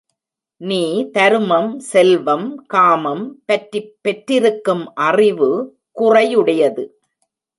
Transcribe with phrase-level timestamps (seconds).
[0.61, 1.09] நீ
[1.11, 5.49] தருமம், செல்வம், காமம் பற்றிப் பெற்றிருக்கும் அறிவு
[5.99, 6.85] குறையுடையது.